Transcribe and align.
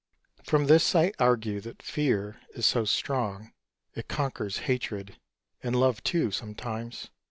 From 0.43 0.65
this 0.65 0.95
I 0.95 1.13
argue 1.19 1.61
that 1.61 1.83
fear 1.83 2.41
is 2.55 2.65
so 2.65 2.85
strong, 2.85 3.51
It 3.93 4.07
conquers 4.07 4.57
hatred, 4.65 5.17
and 5.61 5.75
love, 5.75 6.01
too, 6.03 6.31
sometimes. 6.31 7.11